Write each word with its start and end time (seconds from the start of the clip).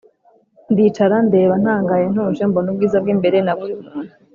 ndicara 0.71 1.15
ndeba 1.27 1.53
ntangaye 1.61 2.05
ntuje, 2.11 2.43
mbona 2.49 2.67
ubwiza 2.71 2.97
bw'imbere 3.03 3.37
na 3.45 3.53
buri 3.59 3.73
muntu, 3.81 4.13